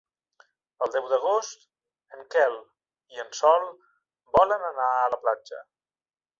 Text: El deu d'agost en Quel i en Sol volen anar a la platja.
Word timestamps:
El 0.85 0.93
deu 0.95 1.09
d'agost 1.11 1.67
en 2.17 2.25
Quel 2.37 2.57
i 3.17 3.23
en 3.27 3.31
Sol 3.43 3.69
volen 4.41 4.69
anar 4.73 4.91
a 4.91 5.09
la 5.17 5.25
platja. 5.29 5.65